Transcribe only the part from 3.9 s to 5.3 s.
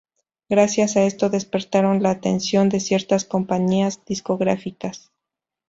discográficas.